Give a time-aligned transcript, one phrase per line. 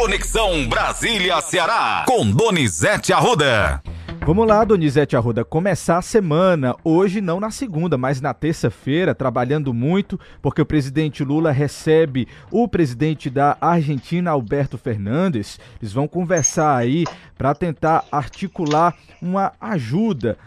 [0.00, 3.82] Conexão Brasília-Ceará, com Donizete Arruda.
[4.24, 9.74] Vamos lá, Donizete Arruda, começar a semana, hoje não na segunda, mas na terça-feira, trabalhando
[9.74, 15.58] muito, porque o presidente Lula recebe o presidente da Argentina, Alberto Fernandes.
[15.82, 17.02] Eles vão conversar aí
[17.36, 20.38] para tentar articular uma ajuda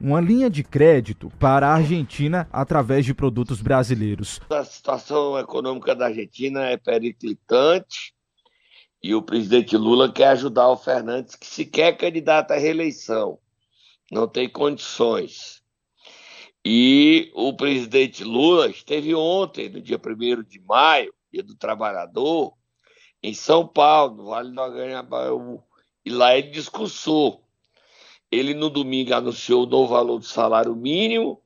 [0.00, 4.40] uma linha de crédito para a Argentina através de produtos brasileiros.
[4.50, 8.15] A situação econômica da Argentina é periclitante
[9.02, 13.38] e o presidente Lula quer ajudar o Fernandes, que sequer é candidato à reeleição,
[14.10, 15.62] não tem condições.
[16.64, 22.54] E o presidente Lula esteve ontem, no dia 1 de maio, dia do trabalhador,
[23.22, 25.62] em São Paulo, no Vale do Aganhabaú,
[26.04, 27.44] e lá ele discursou.
[28.30, 31.40] Ele no domingo anunciou o novo valor do salário mínimo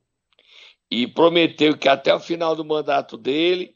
[0.89, 3.75] e prometeu que até o final do mandato dele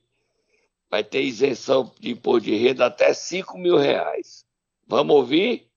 [0.90, 4.46] vai ter isenção de imposto de renda até 5 mil reais.
[4.88, 5.68] Vamos ouvir?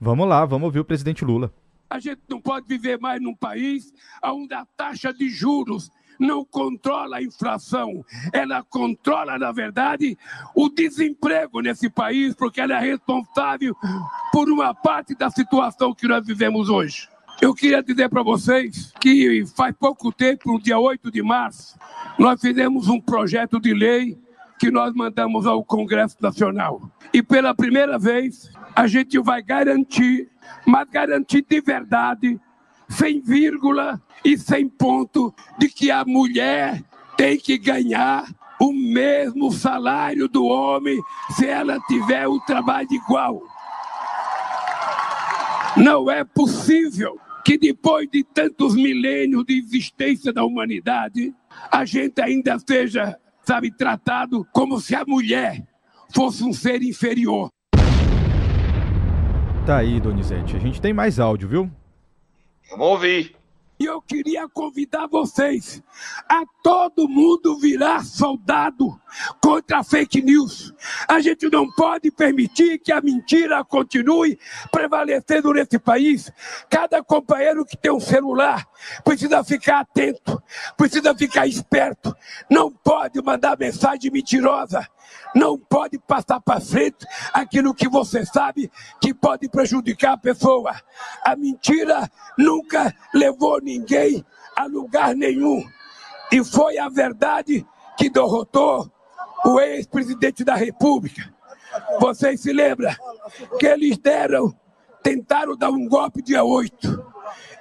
[0.00, 1.52] Vamos lá, vamos ouvir o presidente Lula.
[1.90, 3.92] A gente não pode viver mais num país
[4.22, 10.18] onde a taxa de juros não controla a inflação, ela controla, na verdade,
[10.54, 13.74] o desemprego nesse país, porque ela é responsável
[14.32, 17.08] por uma parte da situação que nós vivemos hoje.
[17.40, 21.78] Eu queria dizer para vocês que faz pouco tempo, no dia 8 de março,
[22.18, 24.18] nós fizemos um projeto de lei
[24.58, 26.90] que nós mandamos ao Congresso Nacional.
[27.12, 30.28] E pela primeira vez, a gente vai garantir,
[30.66, 32.38] mas garantir de verdade,
[32.88, 36.82] sem vírgula e sem ponto, de que a mulher
[37.16, 38.26] tem que ganhar
[38.60, 41.00] o mesmo salário do homem
[41.30, 43.40] se ela tiver o trabalho igual.
[45.76, 51.32] Não é possível que depois de tantos milênios de existência da humanidade,
[51.70, 55.66] a gente ainda seja, sabe, tratado como se a mulher
[56.14, 57.48] fosse um ser inferior.
[59.64, 60.54] Tá aí, Donizete.
[60.54, 61.70] A gente tem mais áudio, viu?
[62.70, 63.37] Vamos ouvir.
[63.80, 65.80] E eu queria convidar vocês
[66.28, 69.00] a todo mundo virar soldado
[69.40, 70.74] contra a fake news.
[71.06, 74.36] A gente não pode permitir que a mentira continue
[74.72, 76.30] prevalecendo nesse país.
[76.68, 78.66] Cada companheiro que tem um celular
[79.04, 80.42] precisa ficar atento,
[80.76, 82.14] precisa ficar esperto.
[82.50, 84.88] Não pode mandar mensagem mentirosa.
[85.34, 90.74] Não pode passar para frente aquilo que você sabe que pode prejudicar a pessoa.
[91.24, 94.24] A mentira nunca levou ninguém
[94.56, 95.62] a lugar nenhum.
[96.32, 98.90] E foi a verdade que derrotou
[99.44, 101.32] o ex-presidente da República.
[102.00, 102.94] Vocês se lembram
[103.58, 104.54] que eles deram,
[105.02, 107.06] tentaram dar um golpe dia 8.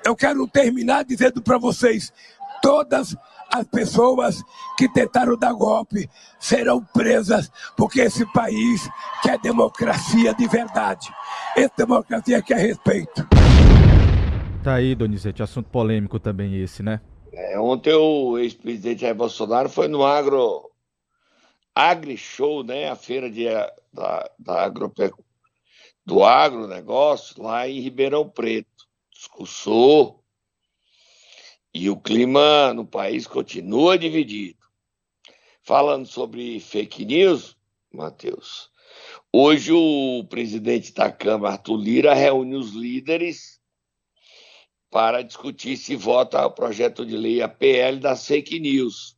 [0.06, 2.14] Eu quero terminar dizendo para vocês:
[2.62, 3.16] todas
[3.54, 4.42] as pessoas
[4.78, 8.90] que tentaram dar golpe serão presas, porque esse país
[9.22, 11.10] quer democracia de verdade.
[11.56, 13.37] Essa democracia quer respeito.
[14.68, 17.00] Tá aí, Donizete, assunto polêmico também esse, né?
[17.32, 20.70] É, ontem o ex-presidente Jair Bolsonaro foi no agro
[21.74, 22.90] AgriShow, né?
[22.90, 23.46] A feira de,
[23.94, 25.24] da, da agropecu...
[26.06, 28.68] do agronegócio lá em Ribeirão Preto.
[29.10, 30.22] Discursou
[31.74, 34.60] e o clima no país continua dividido.
[35.64, 37.56] Falando sobre fake news,
[37.90, 38.70] Matheus,
[39.32, 43.57] hoje o presidente da Câmara, Arthur Lira, reúne os líderes
[44.90, 49.18] para discutir se vota o projeto de lei, a PL das fake news.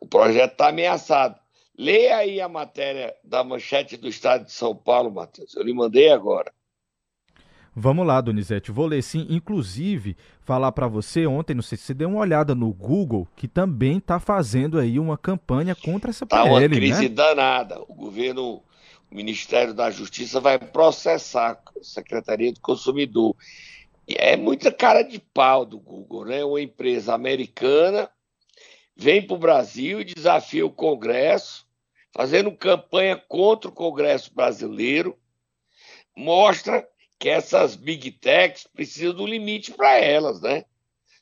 [0.00, 1.38] O projeto está ameaçado.
[1.76, 5.54] Leia aí a matéria da manchete do Estado de São Paulo, Matheus.
[5.56, 6.52] Eu lhe mandei agora.
[7.74, 8.70] Vamos lá, Donizete.
[8.70, 9.26] Vou ler sim.
[9.30, 13.48] Inclusive, falar para você ontem, não sei se você deu uma olhada no Google, que
[13.48, 17.14] também está fazendo aí uma campanha contra essa PL, Tá uma crise né?
[17.14, 17.80] danada.
[17.88, 18.62] O governo,
[19.10, 23.34] o Ministério da Justiça vai processar a Secretaria do Consumidor
[24.08, 26.44] é muita cara de pau do Google, né?
[26.44, 28.10] Uma empresa americana
[28.96, 31.66] vem para o Brasil e desafia o Congresso,
[32.12, 35.18] fazendo campanha contra o Congresso brasileiro,
[36.16, 36.86] mostra
[37.18, 40.64] que essas big techs precisam do limite para elas, né?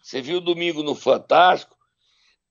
[0.03, 1.77] Você viu domingo no Fantástico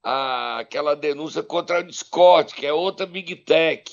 [0.04, 3.92] a, aquela denúncia contra a Discord, que é outra big tech,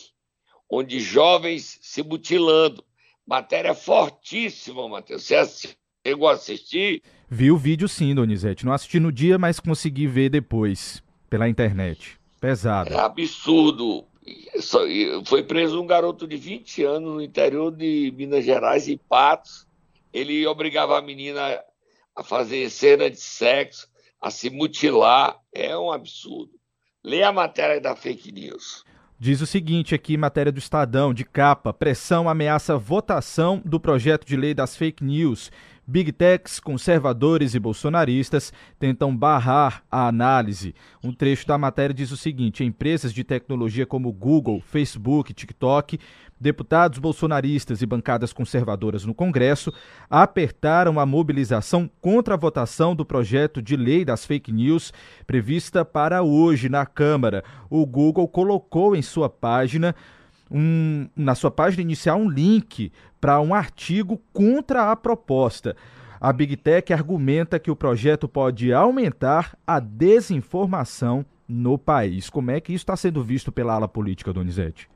[0.69, 2.85] onde jovens se mutilando.
[3.27, 5.25] Matéria fortíssima, Matheus.
[5.25, 5.84] Você assistiu?
[6.07, 7.03] Chegou a assistir?
[7.31, 8.67] Vi o vídeo sim, Donizete.
[8.67, 12.19] Não assisti no dia, mas consegui ver depois, pela internet.
[12.41, 12.93] Pesado.
[12.93, 14.05] É absurdo.
[15.25, 19.67] Foi preso um garoto de 20 anos no interior de Minas Gerais, em Patos.
[20.13, 21.59] Ele obrigava a menina
[22.15, 23.89] a fazer cena de sexo,
[24.21, 25.39] a se mutilar.
[25.53, 26.53] É um absurdo.
[27.03, 28.85] Lê a matéria da fake news.
[29.19, 34.37] Diz o seguinte aqui, matéria do Estadão, de capa: pressão ameaça votação do projeto de
[34.37, 35.51] lei das fake news.
[35.87, 40.75] Big Techs, conservadores e bolsonaristas tentam barrar a análise.
[41.03, 45.99] Um trecho da matéria diz o seguinte: empresas de tecnologia como Google, Facebook, TikTok
[46.45, 49.73] deputados bolsonaristas e bancadas conservadoras no Congresso
[50.11, 54.93] apertaram a mobilização contra a votação do projeto de lei das fake news
[55.27, 57.43] prevista para hoje na Câmara.
[57.71, 59.95] O Google colocou em sua página
[60.51, 65.77] um, na sua página inicial um link para um artigo contra a proposta.
[66.21, 72.31] A Big Tech argumenta que o projeto pode aumentar a desinformação no país.
[72.31, 74.89] Como é que isso está sendo visto pela ala política, Donizete?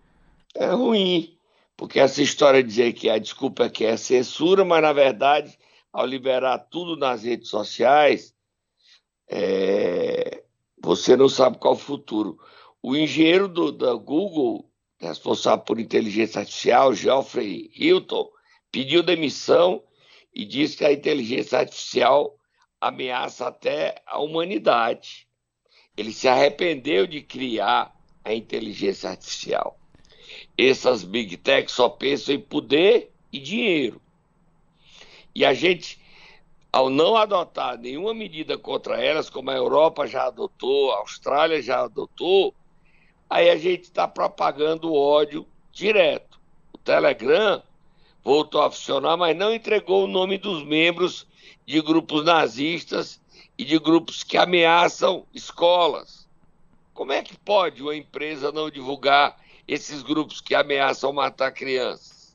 [0.55, 1.39] é ruim,
[1.77, 5.57] porque essa história de dizer que a desculpa é que é censura, mas na verdade,
[5.93, 8.35] ao liberar tudo nas redes sociais,
[9.31, 10.43] é...
[10.83, 12.39] você não sabe qual o futuro.
[12.83, 14.69] O engenheiro do, da Google,
[15.01, 18.29] responsável por inteligência artificial, Geoffrey Hilton,
[18.71, 19.83] pediu demissão
[20.35, 22.37] e disse que a inteligência artificial
[22.81, 25.27] ameaça até a humanidade.
[25.97, 29.79] Ele se arrependeu de criar a inteligência artificial
[30.57, 34.01] essas big techs só pensam em poder e dinheiro.
[35.35, 36.01] E a gente,
[36.73, 41.83] ao não adotar nenhuma medida contra elas, como a Europa já adotou, a Austrália já
[41.85, 42.55] adotou,
[43.29, 46.39] aí a gente está propagando ódio direto.
[46.73, 47.63] O Telegram
[48.23, 51.27] voltou a funcionar, mas não entregou o nome dos membros
[51.67, 53.21] de grupos nazistas
[53.57, 56.29] e de grupos que ameaçam escolas.
[56.95, 59.37] Como é que pode uma empresa não divulgar
[59.69, 62.35] esses grupos que ameaçam matar crianças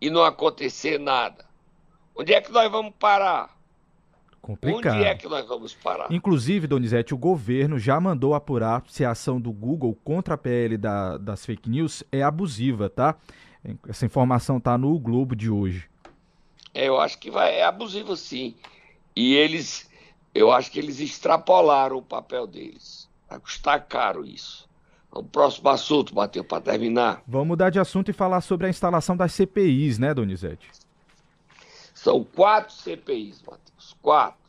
[0.00, 1.46] e não acontecer nada.
[2.16, 3.56] Onde é que nós vamos parar?
[4.42, 4.96] Complicado.
[4.96, 6.10] Onde é que nós vamos parar?
[6.10, 10.76] Inclusive, Donizete, o governo já mandou apurar se a ação do Google contra a PL
[10.76, 13.14] da, das fake news é abusiva, tá?
[13.88, 15.88] Essa informação tá no Globo de hoje.
[16.74, 18.56] É, eu acho que vai, é abusivo sim.
[19.14, 19.88] E eles,
[20.34, 23.08] eu acho que eles extrapolaram o papel deles.
[23.30, 24.68] Vai custar caro isso.
[25.12, 27.22] O próximo assunto, Matheus, para terminar.
[27.28, 30.68] Vamos mudar de assunto e falar sobre a instalação das CPIs, né, Donizete?
[32.02, 33.96] São quatro CPIs, Matheus.
[34.02, 34.42] Quatro.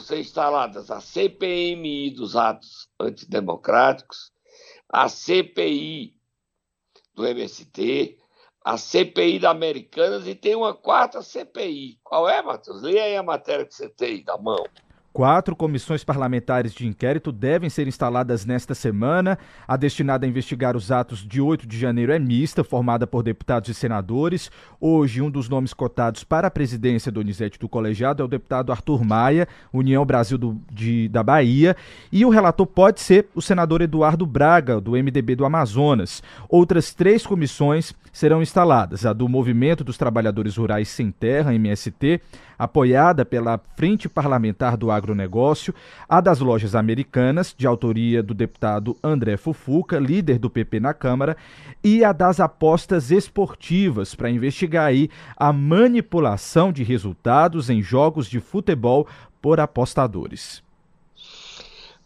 [0.00, 4.32] Ser instaladas a CPMI dos atos antidemocráticos,
[4.88, 6.16] a CPI
[7.14, 8.18] do MST,
[8.64, 12.00] a CPI da Americanas e tem uma quarta CPI.
[12.02, 12.80] Qual é, Matheus?
[12.80, 14.64] Leia aí a matéria que você tem da mão.
[15.12, 19.38] Quatro comissões parlamentares de inquérito devem ser instaladas nesta semana.
[19.68, 23.68] A destinada a investigar os atos de 8 de janeiro é mista, formada por deputados
[23.68, 24.50] e senadores.
[24.80, 29.04] Hoje, um dos nomes cotados para a presidência Donizete do colegiado é o deputado Arthur
[29.04, 31.76] Maia, União Brasil do, de, da Bahia.
[32.10, 36.22] E o relator pode ser o senador Eduardo Braga, do MDB do Amazonas.
[36.48, 42.18] Outras três comissões serão instaladas: a do Movimento dos Trabalhadores Rurais Sem Terra, MST,
[42.58, 45.74] apoiada pela Frente Parlamentar do Agronegócio,
[46.08, 51.36] a das lojas americanas, de autoria do deputado André Fufuca, líder do PP na Câmara,
[51.82, 58.40] e a das apostas esportivas, para investigar aí a manipulação de resultados em jogos de
[58.40, 59.06] futebol
[59.40, 60.62] por apostadores.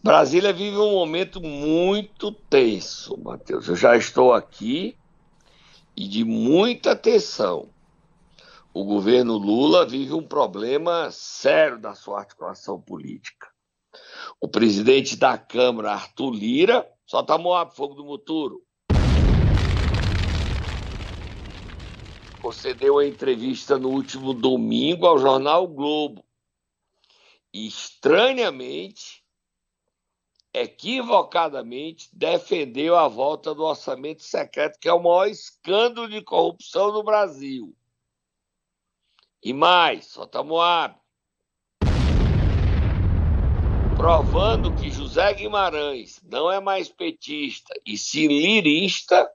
[0.02, 3.66] Brasília vive um momento muito tenso, Matheus.
[3.66, 4.96] Eu já estou aqui
[5.96, 7.68] e de muita tensão
[8.78, 13.49] o governo Lula vive um problema sério da sua articulação política.
[14.38, 18.62] O presidente da Câmara, Arthur Lira, só está moado fogo do muturo.
[22.42, 26.23] Concedeu uma entrevista no último domingo ao jornal Globo.
[27.54, 29.25] E, estranhamente,
[30.52, 37.02] equivocadamente, defendeu a volta do orçamento secreto, que é o maior escândalo de corrupção no
[37.02, 37.75] Brasil.
[39.46, 40.98] E mais, solta Moab.
[43.96, 49.32] Provando que José Guimarães não é mais petista e sim lirista,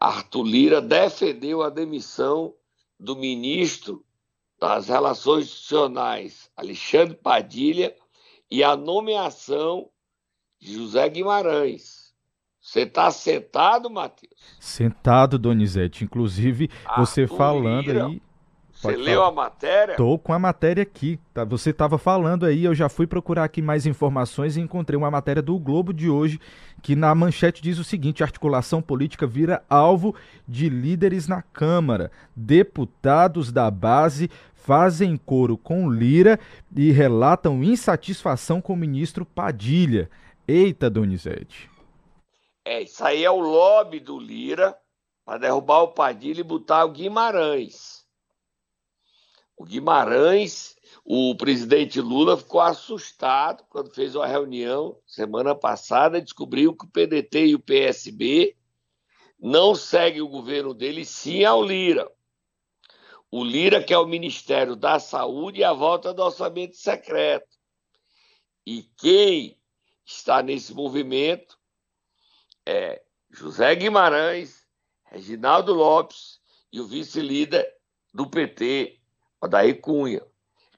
[0.00, 2.56] Arthur Lira defendeu a demissão
[2.98, 4.02] do ministro
[4.58, 7.94] das Relações Institucionais, Alexandre Padilha,
[8.50, 9.90] e a nomeação
[10.58, 12.03] de José Guimarães.
[12.64, 14.32] Você está sentado, Matheus?
[14.58, 16.02] Sentado, Donizete.
[16.02, 18.22] Inclusive, ah, você falando aí.
[18.72, 19.28] Você leu falar.
[19.28, 19.96] a matéria?
[19.96, 21.20] Tô com a matéria aqui.
[21.34, 21.44] Tá?
[21.44, 25.42] Você estava falando aí, eu já fui procurar aqui mais informações e encontrei uma matéria
[25.42, 26.40] do Globo de hoje
[26.82, 30.14] que na manchete diz o seguinte: articulação política vira alvo
[30.48, 32.10] de líderes na Câmara.
[32.34, 36.40] Deputados da base fazem coro com Lira
[36.74, 40.08] e relatam insatisfação com o ministro Padilha.
[40.48, 41.73] Eita, Donizete.
[42.64, 44.78] É, isso aí é o lobby do Lira
[45.24, 48.04] para derrubar o Padilha e botar o Guimarães.
[49.56, 56.74] O Guimarães, o presidente Lula ficou assustado quando fez uma reunião semana passada e descobriu
[56.74, 58.56] que o PDT e o PSB
[59.38, 62.10] não seguem o governo dele, sim ao Lira.
[63.30, 67.58] O Lira, que é o Ministério da Saúde, e a volta do orçamento secreto.
[68.66, 69.60] E quem
[70.04, 71.58] está nesse movimento
[72.66, 74.66] é José Guimarães,
[75.04, 76.40] Reginaldo Lopes
[76.72, 77.66] e o vice-líder
[78.12, 79.00] do PT,
[79.40, 80.22] Odair Cunha.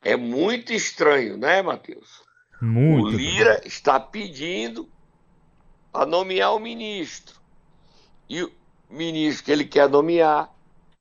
[0.02, 2.22] É muito estranho, né, Matheus?
[2.60, 3.08] Muito.
[3.08, 4.90] O Lira está pedindo
[5.92, 7.40] para nomear o ministro.
[8.28, 8.52] E o
[8.88, 10.54] ministro que ele quer nomear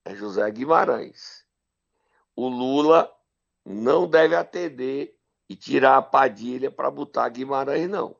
[0.03, 1.45] é José Guimarães.
[2.35, 3.11] O Lula
[3.65, 5.17] não deve atender
[5.49, 8.15] e tirar a Padilha para botar Guimarães, não.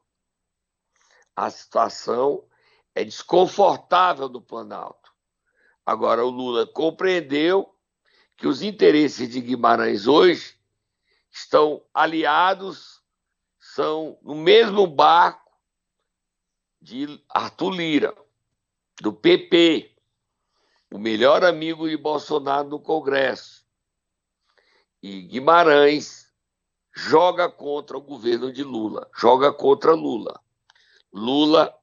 [1.35, 2.43] A situação
[2.95, 5.13] é desconfortável do Planalto.
[5.85, 7.75] Agora, o Lula compreendeu
[8.37, 10.57] que os interesses de Guimarães hoje
[11.29, 13.03] estão aliados,
[13.59, 15.51] são no mesmo barco
[16.81, 18.15] de Arthur Lira,
[19.01, 19.93] do PP,
[20.91, 23.65] o melhor amigo de Bolsonaro no Congresso.
[25.03, 26.31] E Guimarães
[26.93, 30.41] joga contra o governo de Lula, joga contra Lula.
[31.11, 31.75] Lula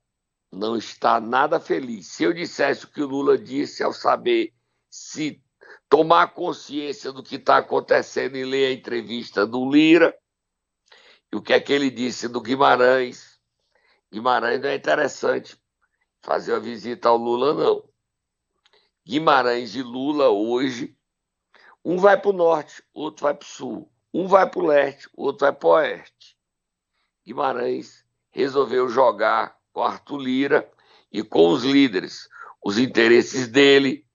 [0.53, 2.09] não está nada feliz.
[2.09, 4.53] Se eu dissesse o que o Lula disse ao saber
[4.91, 5.43] se
[5.89, 10.15] tomar consciência do que está acontecendo e ler a entrevista do Lira,
[11.33, 13.41] e o que é que ele disse do Guimarães.
[14.13, 15.59] Guimarães não é interessante
[16.21, 17.89] fazer a visita ao Lula, não.
[19.05, 20.95] Guimarães e Lula hoje,
[21.83, 23.93] um vai para o norte, outro vai para o sul.
[24.13, 26.37] Um vai para o leste, outro vai para o oeste.
[27.25, 30.71] Guimarães resolveu jogar com Arthur Lira
[31.11, 32.29] e com os líderes,
[32.65, 34.07] os interesses dele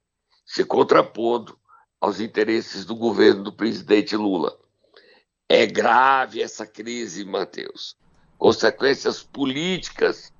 [0.45, 1.57] se contrapondo
[1.99, 4.57] aos interesses do governo do presidente Lula.
[5.49, 7.95] É grave essa crise, Matheus.
[8.37, 10.31] Consequências políticas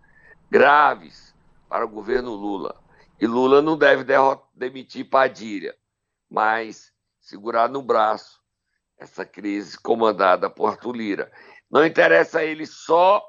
[0.50, 1.34] graves
[1.68, 2.80] para o governo Lula.
[3.20, 4.06] E Lula não deve
[4.54, 5.76] demitir Padilha,
[6.30, 8.40] mas segurar no braço
[8.98, 11.32] essa crise comandada por Arthur Lira.
[11.70, 13.24] Não interessa a ele só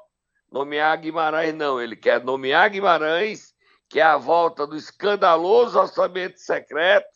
[0.51, 1.81] nomear Guimarães, não.
[1.81, 3.53] Ele quer nomear Guimarães,
[3.87, 7.09] que é a volta do escandaloso orçamento secreto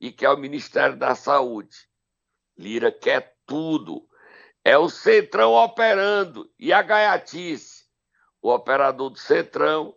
[0.00, 1.76] e que é o Ministério da Saúde.
[2.56, 4.06] Lira quer tudo.
[4.64, 7.84] É o Centrão operando e a gaiatice.
[8.42, 9.96] O operador do Centrão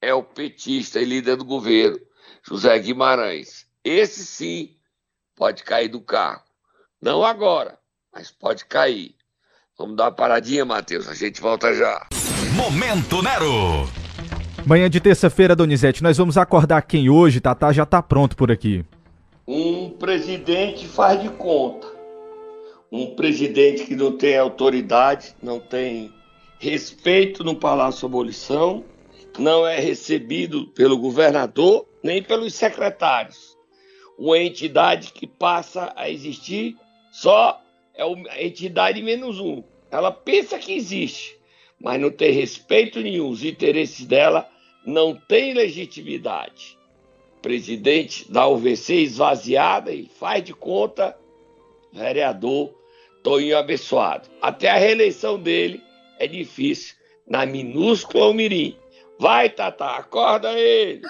[0.00, 1.98] é o petista e líder do governo,
[2.42, 3.66] José Guimarães.
[3.82, 4.78] Esse sim
[5.34, 6.44] pode cair do carro.
[7.00, 7.78] Não agora,
[8.12, 9.17] mas pode cair.
[9.78, 11.06] Vamos dar uma paradinha, Matheus.
[11.06, 12.08] A gente volta já.
[12.56, 13.88] Momento Nero.
[14.66, 17.40] Manhã de terça-feira, Donizete, nós vamos acordar quem hoje?
[17.40, 18.84] Tatá já tá pronto por aqui.
[19.46, 21.86] Um presidente faz de conta.
[22.90, 26.12] Um presidente que não tem autoridade, não tem
[26.58, 28.82] respeito no Palácio Abolição,
[29.38, 33.56] não é recebido pelo governador nem pelos secretários.
[34.18, 36.76] Uma entidade que passa a existir
[37.12, 37.60] só
[37.98, 39.62] é a entidade menos um.
[39.90, 41.36] Ela pensa que existe,
[41.80, 43.28] mas não tem respeito nenhum.
[43.28, 44.48] Os interesses dela
[44.86, 46.78] não têm legitimidade.
[47.36, 51.18] O presidente da UVC esvaziada e faz de conta
[51.92, 52.72] vereador
[53.22, 54.28] Toninho abençoado.
[54.40, 55.82] Até a reeleição dele
[56.18, 56.94] é difícil
[57.26, 58.76] na minúscula Mirim.
[59.18, 61.02] Vai, Tata, acorda ele!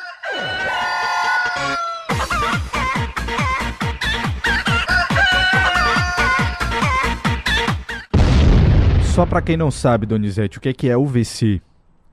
[9.18, 11.60] Só para quem não sabe, Donizete, o que é, que é UVC?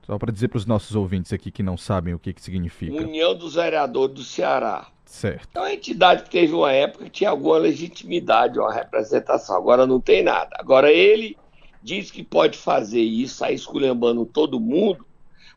[0.04, 2.96] Só para dizer para os nossos ouvintes aqui que não sabem o que, que significa.
[2.96, 4.90] União dos Vereadores do Ceará.
[5.04, 5.56] Certo.
[5.56, 9.56] É uma entidade que teve uma época que tinha alguma legitimidade, uma representação.
[9.56, 10.50] Agora não tem nada.
[10.58, 11.38] Agora ele
[11.80, 15.06] diz que pode fazer isso, sair esculhambando todo mundo,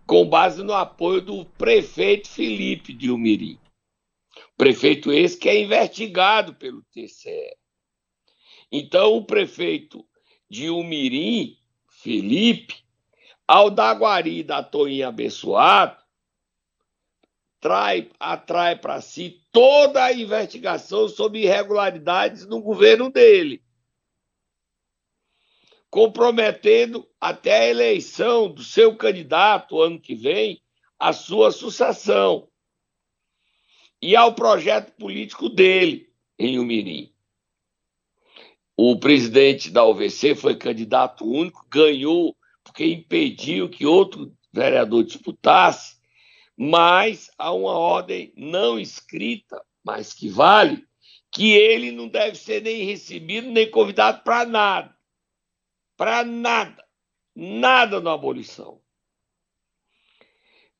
[0.05, 3.57] com base no apoio do prefeito Felipe de Umirim.
[4.55, 7.57] Prefeito esse que é investigado pelo TCE.
[8.71, 10.05] Então o prefeito
[10.49, 12.83] de Umirim, Felipe,
[13.47, 16.01] ao dar guari da Toinha abençoado,
[17.59, 23.63] trai, atrai para si toda a investigação sobre irregularidades no governo dele,
[25.89, 30.61] comprometendo até a eleição do seu candidato ano que vem,
[30.97, 32.47] a sua sucessão,
[34.01, 37.13] e ao projeto político dele em Umirim.
[38.81, 42.33] O presidente da UVC foi candidato único, ganhou
[42.63, 45.97] porque impediu que outro vereador disputasse,
[46.55, 50.87] mas há uma ordem não escrita, mas que vale,
[51.29, 54.95] que ele não deve ser nem recebido nem convidado para nada.
[55.97, 56.81] Para nada.
[57.35, 58.79] Nada na abolição.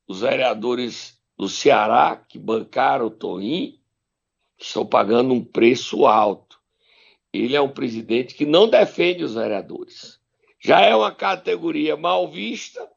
[0.08, 3.78] Os vereadores do Ceará que bancaram o Toim
[4.58, 6.49] estão pagando um preço alto.
[7.34, 10.20] Ele é um presidente que não defende os vereadores.
[10.60, 12.88] Já é uma categoria mal vista,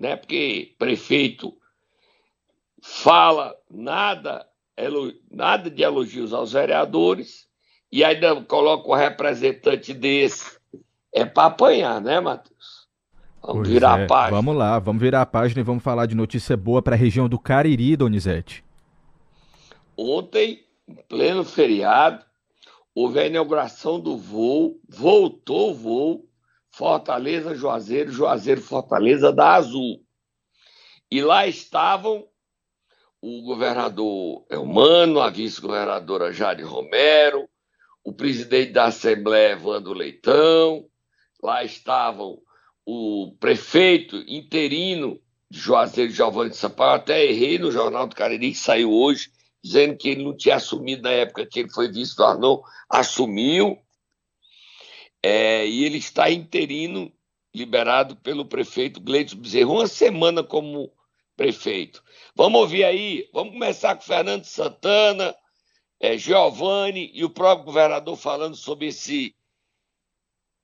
[0.00, 0.16] né?
[0.16, 1.56] Porque prefeito
[2.82, 4.46] fala nada,
[5.30, 7.48] nada de elogios aos vereadores
[7.90, 10.58] e ainda coloca um representante desse.
[11.12, 12.88] É para apanhar, né, Matheus?
[13.40, 14.04] Vamos pois virar é.
[14.04, 14.36] a página.
[14.36, 17.28] Vamos lá, vamos virar a página e vamos falar de notícia boa para a região
[17.28, 18.64] do Cariri, Donizete.
[19.96, 22.24] Ontem, em pleno feriado,
[22.94, 26.28] houve a inauguração do voo, voltou o voo
[26.70, 30.04] Fortaleza Juazeiro, Juazeiro Fortaleza da Azul.
[31.10, 32.26] E lá estavam
[33.20, 37.48] o governador Elmano, a vice-governadora Jade Romero,
[38.04, 40.84] o presidente da Assembleia Evandro Leitão,
[41.42, 42.38] lá estavam
[42.84, 45.18] o prefeito interino
[45.50, 49.30] de Juazeiro Giovanni de Sampaio, até errei no Jornal do Cariri, que saiu hoje,
[49.64, 53.78] dizendo que ele não tinha assumido na época que ele foi vice do Arnon, assumiu,
[55.22, 57.10] é, e ele está interino,
[57.54, 60.92] liberado pelo prefeito Gleitos Bezerra, uma semana como
[61.34, 62.04] prefeito.
[62.36, 65.34] Vamos ouvir aí, vamos começar com Fernando Santana,
[65.98, 69.34] é, Giovanni e o próprio governador falando sobre esse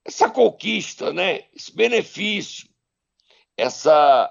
[0.04, 1.44] essa conquista, né?
[1.54, 2.68] esse benefício,
[3.56, 4.30] essa,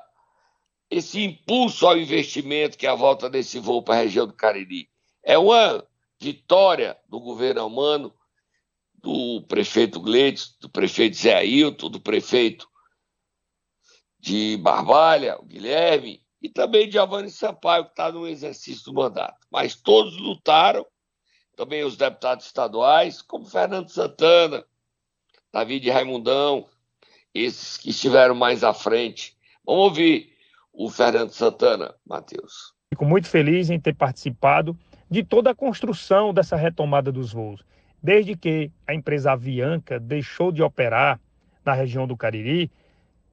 [0.89, 4.89] esse impulso ao investimento que é a volta desse voo para a região do Cariri.
[5.24, 5.86] É uma
[6.19, 8.13] vitória do governo humano,
[8.96, 12.67] do prefeito Gleides, do prefeito Zé Ailton, do prefeito
[14.19, 19.48] de Barbalha, o Guilherme, e também de Giovanni Sampaio, que está no exercício do mandato.
[19.50, 20.85] Mas todos lutaram,
[21.55, 24.66] também os deputados estaduais, como Fernando Santana,
[25.53, 26.68] David Raimundão,
[27.33, 29.37] esses que estiveram mais à frente.
[29.66, 30.39] Vamos ouvir
[30.74, 32.74] o Fernando Santana, Matheus.
[32.94, 34.77] Fico muito feliz em ter participado
[35.10, 37.64] de toda a construção dessa retomada dos voos.
[38.01, 41.20] Desde que a empresa Avianca deixou de operar
[41.66, 42.72] na região do Cariri,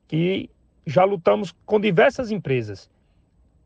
[0.08, 0.50] que
[0.86, 2.90] já lutamos com diversas empresas.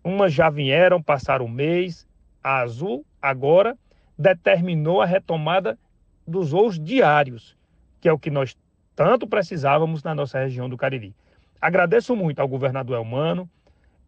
[0.05, 2.07] Umas já vieram, passaram um mês,
[2.43, 3.77] a Azul agora
[4.19, 5.79] determinou a retomada
[6.27, 7.57] dos voos diários
[8.01, 8.57] que é o que nós
[8.97, 11.15] tanto precisávamos na nossa região do Cariri.
[11.61, 13.49] Agradeço muito ao governador Elmano,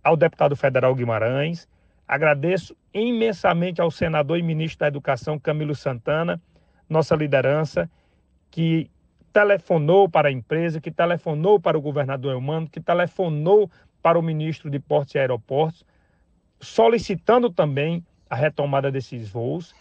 [0.03, 1.69] ao deputado federal Guimarães,
[2.07, 6.41] agradeço imensamente ao senador e ministro da Educação Camilo Santana,
[6.89, 7.91] nossa liderança,
[8.51, 8.91] que
[9.33, 13.71] telefonou para a empresa, que telefonou para o governador Elmano, que telefonou
[14.03, 15.85] para o ministro de Portos e Aeroportos,
[16.61, 19.75] solicitando também a retomada desses voos.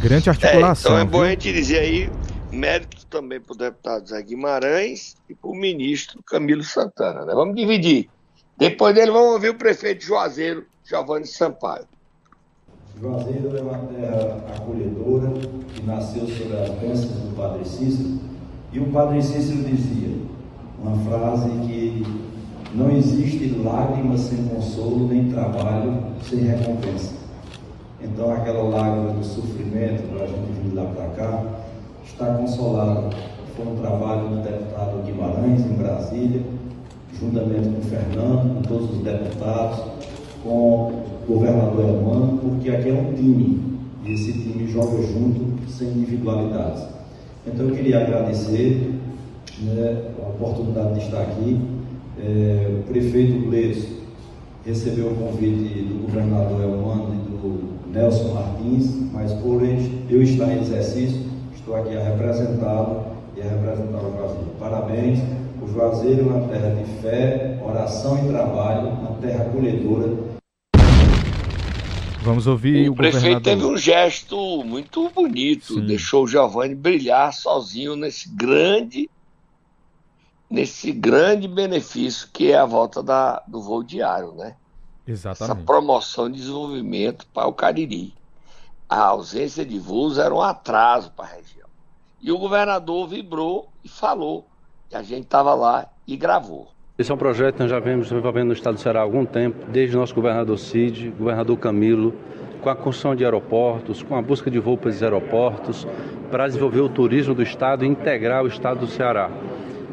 [0.00, 0.98] Grande articulação.
[0.98, 2.10] É, então é bom a gente dizer aí
[2.50, 7.24] mérito também para o deputado Zé Guimarães e para o ministro Camilo Santana.
[7.24, 7.32] Né?
[7.34, 8.10] Vamos dividir.
[8.56, 11.86] Depois dele, vamos ouvir o prefeito Juazeiro, Giovanni Sampaio.
[13.00, 15.32] Juazeiro é uma terra acolhedora
[15.74, 18.20] que nasceu sob as bênçãos do Padre Cícero.
[18.72, 20.16] E o Padre Cícero dizia
[20.78, 22.06] uma frase que
[22.74, 27.14] não existe lágrima sem consolo, nem trabalho sem recompensa.
[28.00, 31.44] Então, aquela lágrima do sofrimento para a gente vir lá para cá,
[32.04, 33.14] está consolado.
[33.56, 36.42] Foi um trabalho do deputado Guimarães, em Brasília,
[37.22, 39.80] juntamente com o Fernando, com todos os deputados,
[40.42, 43.60] com o governador Elmano, porque aqui é um time,
[44.04, 46.84] e esse time joga junto, sem individualidades.
[47.46, 48.92] Então eu queria agradecer
[49.60, 51.60] né, a oportunidade de estar aqui.
[52.20, 53.86] É, o prefeito Gleiros
[54.66, 60.60] recebeu o convite do governador Elmano e do Nelson Martins, mas por eu estar em
[60.60, 61.32] exercício,
[61.62, 63.04] Estou aqui a representá-lo
[63.36, 64.50] e a representar o Juazeiro.
[64.58, 65.20] Parabéns.
[65.72, 70.32] Juazeiro é uma terra de fé, oração e trabalho, uma terra acolhedora.
[72.22, 75.86] Vamos ouvir o, o prefeito teve um gesto muito bonito, Sim.
[75.86, 79.10] deixou o Giovanni brilhar sozinho nesse grande
[80.48, 84.54] nesse grande benefício que é a volta da, do voo diário, né?
[85.06, 85.58] Exatamente.
[85.58, 88.14] Essa promoção de desenvolvimento para o Cariri
[88.86, 91.66] a ausência de voos era um atraso para a região.
[92.20, 94.46] E o governador vibrou e falou
[94.94, 96.68] a gente estava lá e gravou.
[96.98, 99.24] Esse é um projeto que nós já vemos desenvolvendo no estado do Ceará há algum
[99.24, 102.14] tempo, desde nosso governador Cid, governador Camilo,
[102.60, 105.86] com a construção de aeroportos, com a busca de voos para os aeroportos,
[106.30, 109.30] para desenvolver o turismo do estado e integrar o estado do Ceará.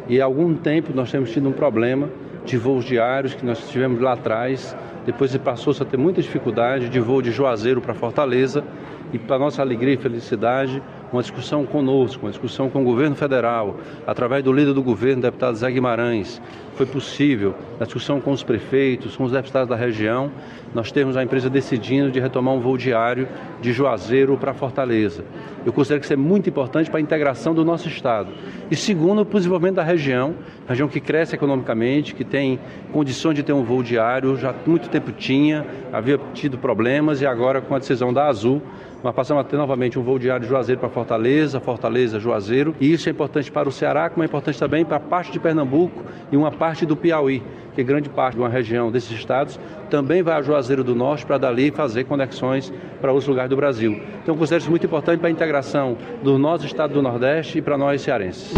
[0.07, 2.09] E há algum tempo nós temos tido um problema
[2.45, 4.75] de voos diários que nós tivemos lá atrás.
[5.05, 8.63] Depois passou-se a ter muita dificuldade de voo de Juazeiro para Fortaleza.
[9.11, 13.77] E para nossa alegria e felicidade, uma discussão conosco, uma discussão com o governo federal,
[14.05, 16.41] através do líder do governo, deputado Zé Guimarães,
[16.75, 20.31] foi possível, na discussão com os prefeitos, com os deputados da região,
[20.73, 23.27] nós temos a empresa decidindo de retomar um voo diário
[23.59, 25.25] de Juazeiro para Fortaleza.
[25.65, 28.29] Eu considero que isso é muito importante para a integração do nosso Estado.
[28.71, 30.35] E segundo, para o desenvolvimento da região,
[30.67, 32.57] região que cresce economicamente, que tem
[32.93, 37.25] condições de ter um voo diário, já há muito tempo tinha, havia tido problemas e
[37.25, 38.61] agora com a decisão da Azul,
[39.03, 42.75] nós passamos a ter novamente um voo diário de Juazeiro para Fortaleza, Fortaleza, Juazeiro.
[42.81, 45.39] E isso é importante para o Ceará, como é importante também para a parte de
[45.39, 47.41] Pernambuco e uma parte do Piauí,
[47.73, 49.57] que grande parte de uma região desses estados
[49.89, 54.01] também vai a Juazeiro do Norte para dali fazer conexões para outros lugares do Brasil.
[54.21, 57.77] Então, considero isso muito importante para a integração do nosso estado do Nordeste e para
[57.77, 58.53] nós cearenses.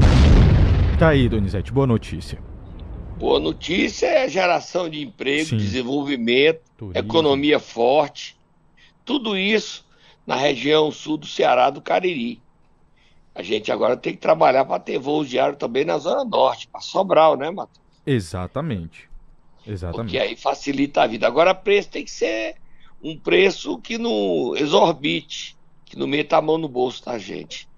[0.97, 2.39] Tá aí, Donizete, boa notícia.
[3.19, 5.58] Boa notícia é geração de emprego, Sim.
[5.58, 6.99] desenvolvimento, Turismo.
[6.99, 8.36] economia forte.
[9.06, 9.86] Tudo isso
[10.25, 12.41] na região sul do Ceará, do Cariri.
[13.34, 16.81] A gente agora tem que trabalhar para ter voos diários também na Zona Norte, para
[16.81, 17.81] Sobral, né, Matheus?
[18.05, 19.10] Exatamente.
[19.65, 20.05] Exatamente.
[20.05, 21.27] Porque aí facilita a vida.
[21.27, 22.55] Agora, preço tem que ser
[23.01, 27.69] um preço que não exorbite, que não meta a mão no bolso da gente.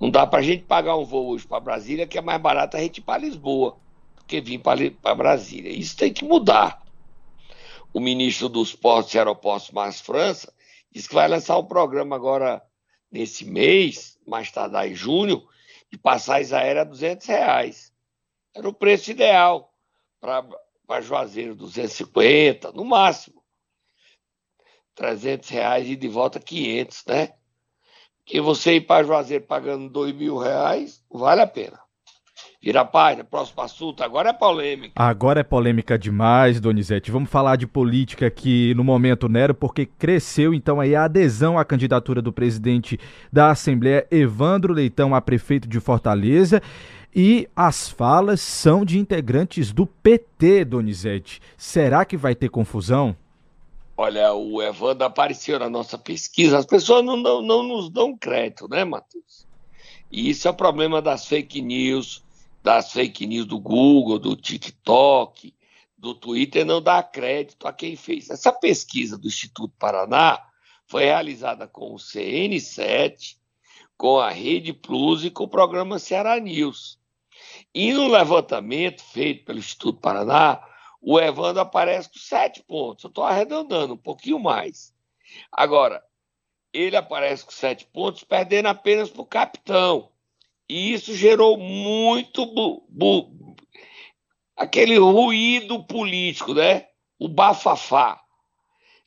[0.00, 2.76] Não dá para a gente pagar um voo hoje para Brasília, que é mais barato
[2.76, 3.76] a gente ir para Lisboa,
[4.16, 5.70] do que vir para Brasília.
[5.70, 6.82] Isso tem que mudar.
[7.92, 10.52] O ministro dos Portos e Aeroportos, Márcio França,
[10.92, 12.62] Diz que vai lançar um programa agora
[13.10, 15.46] nesse mês, mais tardar em junho,
[15.90, 17.92] de passagens aéreas a 200 reais.
[18.54, 19.72] Era o preço ideal
[20.20, 23.42] para Juazeiro, 250, no máximo.
[24.94, 27.34] 300 reais e de volta 500, né?
[28.24, 31.82] Que você ir para Juazeiro pagando 2 mil reais, vale a pena.
[32.62, 34.04] Vira página, próximo assunto.
[34.04, 34.92] Agora é polêmica.
[34.94, 37.10] Agora é polêmica demais, Donizete.
[37.10, 41.64] Vamos falar de política aqui no momento, Nero, porque cresceu então aí a adesão à
[41.64, 43.00] candidatura do presidente
[43.32, 46.62] da Assembleia, Evandro Leitão, a prefeito de Fortaleza.
[47.12, 51.40] E as falas são de integrantes do PT, Donizete.
[51.56, 53.16] Será que vai ter confusão?
[53.96, 56.58] Olha, o Evandro apareceu na nossa pesquisa.
[56.58, 59.48] As pessoas não, não, não nos dão crédito, né, Matheus?
[60.12, 62.22] E isso é o problema das fake news,
[62.62, 65.54] das fake news do Google, do TikTok,
[65.98, 68.30] do Twitter, não dá crédito a quem fez.
[68.30, 70.40] Essa pesquisa do Instituto Paraná
[70.86, 73.36] foi realizada com o CN7,
[73.96, 77.00] com a Rede Plus e com o programa Ceará News.
[77.74, 80.62] E no levantamento feito pelo Instituto Paraná,
[81.00, 83.04] o Evandro aparece com sete pontos.
[83.04, 84.94] Eu estou arredondando um pouquinho mais.
[85.50, 86.02] Agora,
[86.72, 90.11] ele aparece com sete pontos, perdendo apenas para o capitão,
[90.68, 93.56] e isso gerou muito bu, bu,
[94.56, 96.86] aquele ruído político, né?
[97.18, 98.22] O bafafá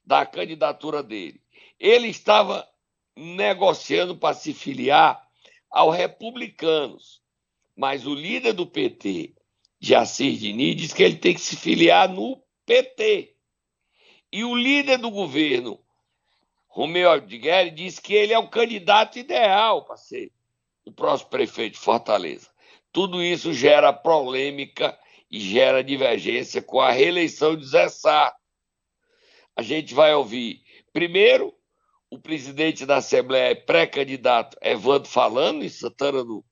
[0.06, 1.42] da candidatura dele.
[1.80, 2.68] Ele estava
[3.16, 5.26] negociando para se filiar
[5.72, 7.22] aos republicanos,
[7.76, 9.34] mas o líder do PT,
[9.80, 13.36] Jacir Diniz, diz que ele tem que se filiar no PT.
[14.32, 15.80] E o líder do governo,
[16.68, 20.32] Romeu Aldigueri, diz que ele é o candidato ideal para ser
[20.86, 22.50] o próximo prefeito de Fortaleza.
[22.92, 24.98] Tudo isso gera polêmica
[25.30, 28.34] e gera divergência com a reeleição de Zé Sá.
[29.56, 30.62] A gente vai ouvir,
[30.94, 31.54] primeiro,
[32.10, 36.46] o presidente da Assembleia pré-candidato Evandro falando em Santana do,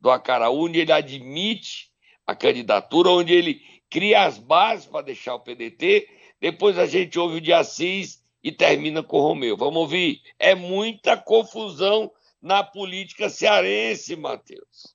[0.00, 1.90] do Acaraú, onde ele admite
[2.26, 6.08] a candidatura, onde ele cria as bases para deixar o PDT.
[6.40, 9.56] Depois a gente ouve o de Assis e termina com o Romeu.
[9.56, 10.20] Vamos ouvir?
[10.38, 12.10] É muita confusão
[12.44, 14.94] na política cearense, Matheus.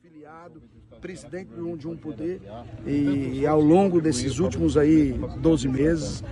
[0.00, 0.62] Filiado,
[0.98, 2.40] presidente de um poder
[2.86, 6.24] e ao longo desses últimos aí 12 meses,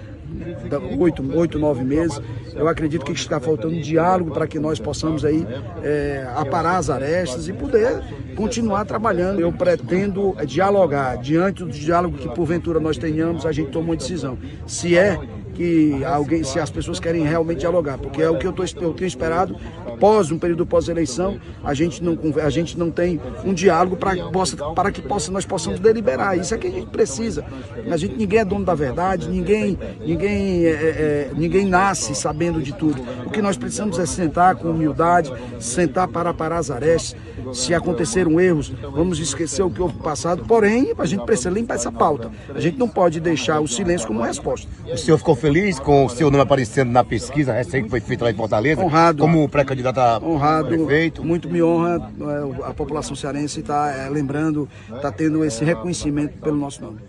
[0.98, 2.18] oito, oito, nove meses.
[2.54, 5.46] Eu acredito que está faltando diálogo para que nós possamos aí
[5.82, 8.02] é, aparar as arestas e poder
[8.34, 9.40] continuar trabalhando.
[9.40, 11.18] Eu pretendo dialogar.
[11.18, 14.38] Diante do diálogo que porventura nós tenhamos, a gente toma uma decisão.
[14.66, 15.18] Se é
[15.54, 18.92] que alguém, se as pessoas querem realmente dialogar, porque é o que eu, tô, eu
[18.92, 19.56] tenho esperado
[19.98, 24.56] pós um período pós-eleição, a gente não a gente não tem um diálogo para possa
[24.56, 26.36] para que possa nós possamos deliberar.
[26.36, 27.44] Isso é que a gente precisa.
[27.90, 32.60] A gente ninguém é dono da verdade, ninguém ninguém é, é, é, ninguém nasce sabendo
[32.60, 33.00] de tudo.
[33.24, 37.16] O que nós precisamos é sentar com humildade, sentar para parar as arestas,
[37.52, 40.44] Se aconteceram erros, vamos esquecer o que houve passado.
[40.46, 42.30] Porém, a gente precisa limpar essa pauta.
[42.54, 44.68] A gente não pode deixar o silêncio como resposta.
[44.90, 48.24] O senhor ficou feliz com o seu nome aparecendo na pesquisa recente que foi feita
[48.24, 48.80] lá em Fortaleza?
[48.82, 49.18] Honrado.
[49.22, 50.68] Como pré-candidato a Honrado.
[50.68, 51.24] prefeito?
[51.24, 56.56] Muito me honra é, a população cearense está é, lembrando, está tendo esse reconhecimento pelo
[56.56, 57.00] nosso nome.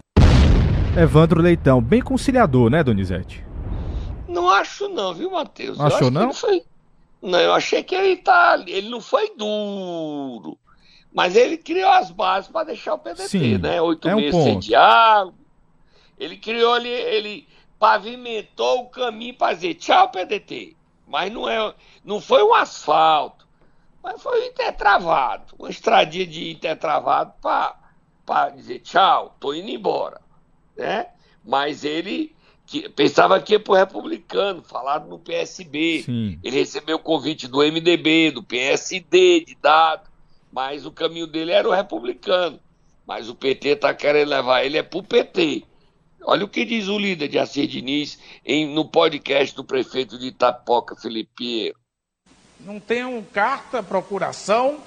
[0.97, 3.43] Evandro Leitão, bem conciliador, né, Donizete?
[4.27, 5.77] Não acho não, viu, Matheus?
[5.77, 6.23] Não achou, acho que não?
[6.23, 6.61] ele foi-
[7.25, 8.63] Não, eu achei que ele tá.
[8.67, 10.57] Ele não foi duro.
[11.11, 13.81] Mas ele criou as bases para deixar o PDT, Sim, né?
[13.81, 14.65] Oito é um meses sem ponto.
[14.65, 15.37] diálogo.
[16.19, 17.47] Ele criou ali, ele
[17.79, 20.75] pavimentou o caminho para dizer tchau, PDT.
[21.07, 23.47] Mas não, é, não foi um asfalto.
[24.03, 25.55] Mas foi um intertravado.
[25.57, 30.21] Uma estradinha de intertravado para dizer tchau, tô indo embora.
[30.77, 31.07] Né?
[31.43, 32.35] Mas ele
[32.65, 36.03] que, pensava que ia pro republicano, falado no PSB.
[36.03, 36.39] Sim.
[36.43, 40.09] Ele recebeu o convite do MDB, do PSD, de dado,
[40.51, 42.59] mas o caminho dele era o republicano.
[43.05, 45.63] Mas o PT está querendo levar ele é pro PT.
[46.23, 50.27] Olha o que diz o líder de Assis Diniz em, no podcast do prefeito de
[50.27, 51.77] Itapoca, Felipe Pinheiro.
[52.61, 54.79] Não tenho carta, procuração,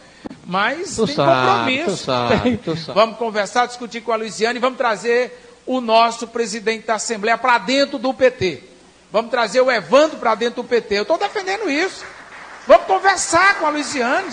[0.45, 1.91] mas Tu tem sabe, compromisso.
[1.91, 2.99] tu sabe, tu sabe.
[2.99, 7.59] Vamos conversar, discutir com a Luiziane e vamos trazer o nosso presidente da Assembleia para
[7.59, 8.65] dentro do PT.
[9.13, 10.99] Vamos trazer o Evandro para dentro do PT.
[10.99, 12.05] Eu estou defendendo isso.
[12.67, 14.33] Vamos conversar com a Luiziane.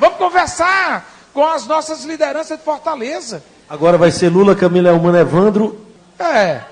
[0.00, 3.44] Vamos conversar com as nossas lideranças de Fortaleza.
[3.68, 5.86] Agora vai ser Lula, Camila Elmano, Evandro.
[6.18, 6.62] É.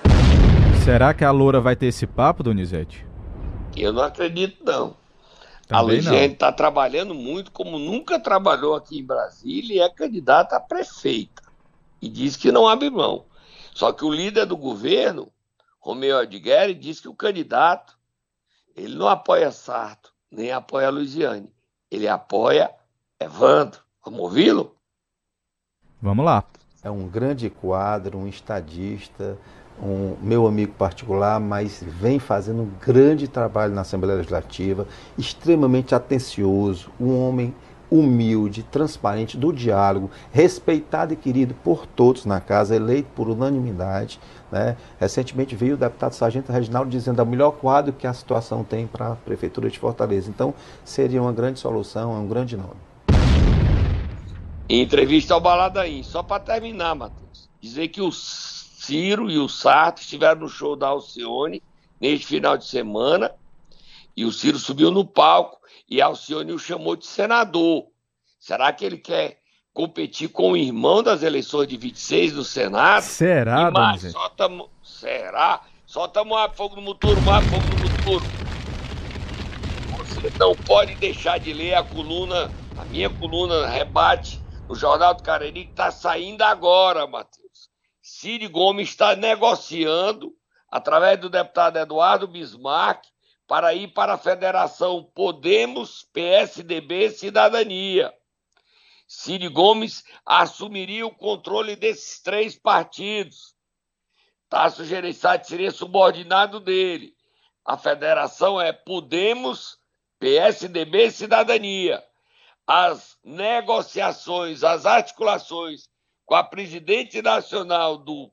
[0.85, 3.07] Será que a Loura vai ter esse papo, Donizete?
[3.77, 4.97] Eu não acredito, não.
[5.69, 6.33] a Também Luiziane não.
[6.35, 11.43] está trabalhando muito, como nunca trabalhou aqui em Brasília, e é candidata a prefeita.
[12.03, 13.25] E diz que não abre mão.
[13.75, 15.33] Só que o líder do governo,
[15.79, 17.99] Romeu Adgueri, diz que o candidato
[18.77, 21.53] ele não apoia Sarto, nem apoia a Luiziane.
[21.91, 22.71] Ele apoia
[23.19, 23.81] Evandro.
[24.05, 24.75] Vamos ouvi-lo?
[26.01, 26.45] Vamos lá.
[26.83, 29.37] É um grande quadro, um estadista,
[29.83, 34.87] um meu amigo particular, mas vem fazendo um grande trabalho na Assembleia Legislativa,
[35.19, 37.55] extremamente atencioso, um homem
[37.91, 44.21] humilde, transparente, do diálogo, respeitado e querido por todos na casa, eleito por unanimidade.
[44.51, 44.77] Né?
[44.99, 48.87] Recentemente veio o deputado Sargento Reginaldo dizendo é o melhor quadro que a situação tem
[48.87, 50.31] para a Prefeitura de Fortaleza.
[50.31, 52.77] Então, seria uma grande solução, é um grande nome.
[54.69, 60.43] Entrevista ao Baladaim, só para terminar, Matheus, dizer que o Ciro e o Sarto estiveram
[60.43, 61.61] no show da Alcione
[62.01, 63.33] neste final de semana
[64.17, 65.60] e o Ciro subiu no palco
[65.91, 67.87] e a Alcione o chamou de senador.
[68.39, 69.39] Será que ele quer
[69.75, 73.03] competir com o irmão das eleições de 26 do Senado?
[73.03, 74.13] Será, e mais, Donizete?
[74.13, 75.61] solta, mo- será?
[75.87, 78.25] Solta Moab, fogo no muturo, Moab, fogo no muturo.
[79.99, 85.23] Você não pode deixar de ler a coluna, a minha coluna rebate no Jornal do
[85.23, 87.69] Cariri, que está saindo agora, Matheus.
[88.03, 90.33] Cid Gomes está negociando,
[90.71, 93.03] através do deputado Eduardo Bismarck,
[93.51, 98.15] para ir para a Federação Podemos, PSDB, Cidadania.
[99.09, 103.57] Cid Gomes assumiria o controle desses três partidos.
[104.49, 107.13] Tasso Gereissati seria subordinado dele.
[107.65, 109.77] A federação é Podemos,
[110.21, 112.01] PSDB Cidadania.
[112.65, 115.89] As negociações, as articulações
[116.25, 118.31] com a presidente nacional do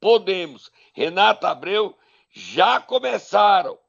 [0.00, 1.94] Podemos, Renata Abreu,
[2.32, 3.83] já começaram.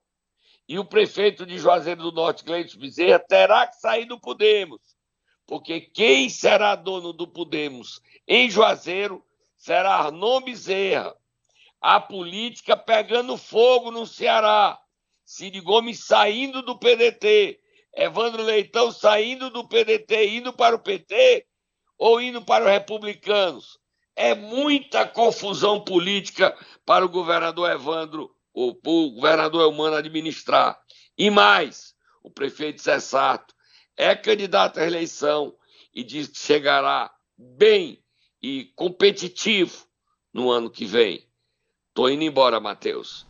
[0.68, 4.82] E o prefeito de Juazeiro do Norte, Gleito Bezerra, terá que sair do Podemos.
[5.46, 9.24] Porque quem será dono do Podemos em Juazeiro
[9.56, 11.16] será Arnon Bezerra.
[11.80, 14.80] A política pegando fogo no Ceará.
[15.24, 17.60] Cid Gomes saindo do PDT.
[17.94, 21.46] Evandro Leitão saindo do PDT, indo para o PT
[21.98, 23.80] ou indo para os republicanos.
[24.16, 30.80] É muita confusão política para o governador Evandro, para o governador Elmano administrar.
[31.18, 33.54] E mais, o prefeito Zé Sato
[33.98, 35.56] é candidato à eleição
[35.94, 38.04] e diz que chegará bem
[38.42, 39.86] e competitivo
[40.34, 41.28] no ano que vem.
[41.94, 43.26] Tô indo embora, Matheus.